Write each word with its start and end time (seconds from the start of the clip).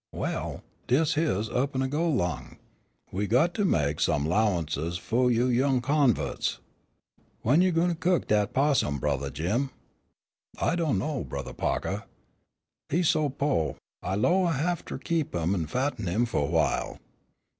"Well, 0.13 0.63
des' 0.87 1.13
heish 1.13 1.47
up 1.55 1.75
an' 1.75 1.87
go 1.91 2.09
'long. 2.09 2.57
We 3.11 3.27
got 3.27 3.53
to 3.53 3.65
mek 3.65 3.99
some 3.99 4.25
'lowances 4.25 4.97
fu' 4.97 5.29
you 5.29 5.45
young 5.45 5.79
convu'ts. 5.79 6.57
Wen 7.43 7.61
you 7.61 7.71
gwine 7.71 7.93
cook 7.93 8.27
dat 8.27 8.51
'possum, 8.51 8.99
Brothah 8.99 9.29
Jim?" 9.31 9.69
"I 10.59 10.75
do' 10.75 10.91
know, 10.95 11.23
Brothah 11.23 11.53
Pahkah. 11.55 12.05
He 12.89 13.03
so 13.03 13.29
po', 13.29 13.77
I 14.01 14.15
'low 14.15 14.45
I 14.45 14.53
haveter 14.53 14.97
keep 14.97 15.35
him 15.35 15.53
and 15.53 15.69
fatten 15.69 16.07
him 16.07 16.25
fu' 16.25 16.39
awhile." 16.39 16.97